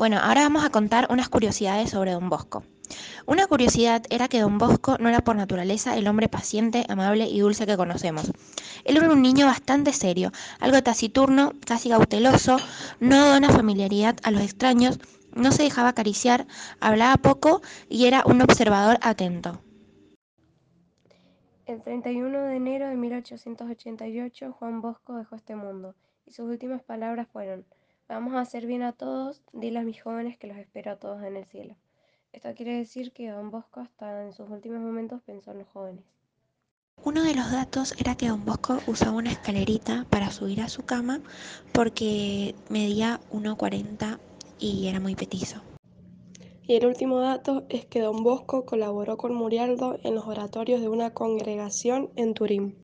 Bueno, 0.00 0.16
ahora 0.16 0.44
vamos 0.44 0.64
a 0.64 0.70
contar 0.70 1.08
unas 1.10 1.28
curiosidades 1.28 1.90
sobre 1.90 2.12
Don 2.12 2.30
Bosco. 2.30 2.62
Una 3.26 3.46
curiosidad 3.46 4.02
era 4.08 4.28
que 4.28 4.40
Don 4.40 4.56
Bosco 4.56 4.96
no 4.98 5.10
era 5.10 5.20
por 5.20 5.36
naturaleza 5.36 5.94
el 5.94 6.08
hombre 6.08 6.26
paciente, 6.26 6.86
amable 6.88 7.26
y 7.28 7.40
dulce 7.40 7.66
que 7.66 7.76
conocemos. 7.76 8.32
Él 8.84 8.96
era 8.96 9.12
un 9.12 9.20
niño 9.20 9.44
bastante 9.44 9.92
serio, 9.92 10.32
algo 10.58 10.82
taciturno, 10.82 11.52
casi 11.66 11.90
cauteloso, 11.90 12.56
no 12.98 13.28
dona 13.28 13.50
familiaridad 13.50 14.16
a 14.22 14.30
los 14.30 14.40
extraños, 14.40 14.98
no 15.36 15.52
se 15.52 15.64
dejaba 15.64 15.90
acariciar, 15.90 16.46
hablaba 16.80 17.18
poco 17.18 17.60
y 17.90 18.06
era 18.06 18.22
un 18.24 18.40
observador 18.40 18.96
atento. 19.02 19.60
El 21.66 21.82
31 21.82 22.38
de 22.44 22.56
enero 22.56 22.88
de 22.88 22.96
1888 22.96 24.52
Juan 24.58 24.80
Bosco 24.80 25.16
dejó 25.16 25.36
este 25.36 25.56
mundo 25.56 25.94
y 26.24 26.32
sus 26.32 26.48
últimas 26.48 26.82
palabras 26.82 27.28
fueron 27.30 27.66
Vamos 28.10 28.34
a 28.34 28.40
hacer 28.40 28.66
bien 28.66 28.82
a 28.82 28.90
todos, 28.90 29.40
dile 29.52 29.78
a 29.78 29.82
mis 29.82 30.02
jóvenes 30.02 30.36
que 30.36 30.48
los 30.48 30.56
espero 30.56 30.90
a 30.90 30.96
todos 30.96 31.22
en 31.22 31.36
el 31.36 31.44
cielo. 31.44 31.76
Esto 32.32 32.52
quiere 32.56 32.76
decir 32.76 33.12
que 33.12 33.30
Don 33.30 33.52
Bosco 33.52 33.78
hasta 33.78 34.24
en 34.24 34.32
sus 34.32 34.50
últimos 34.50 34.80
momentos 34.80 35.22
pensó 35.22 35.52
en 35.52 35.58
los 35.58 35.68
jóvenes. 35.68 36.02
Uno 37.04 37.22
de 37.22 37.36
los 37.36 37.52
datos 37.52 37.94
era 38.00 38.16
que 38.16 38.26
Don 38.26 38.44
Bosco 38.44 38.80
usaba 38.88 39.12
una 39.12 39.30
escalerita 39.30 40.06
para 40.10 40.32
subir 40.32 40.60
a 40.60 40.68
su 40.68 40.84
cama 40.84 41.20
porque 41.72 42.56
medía 42.68 43.20
1,40 43.30 44.18
y 44.58 44.88
era 44.88 44.98
muy 44.98 45.14
petizo. 45.14 45.62
Y 46.66 46.74
el 46.74 46.86
último 46.86 47.20
dato 47.20 47.64
es 47.68 47.86
que 47.86 48.00
Don 48.00 48.24
Bosco 48.24 48.66
colaboró 48.66 49.18
con 49.18 49.34
Murialdo 49.34 50.00
en 50.02 50.16
los 50.16 50.26
oratorios 50.26 50.80
de 50.80 50.88
una 50.88 51.14
congregación 51.14 52.10
en 52.16 52.34
Turín. 52.34 52.76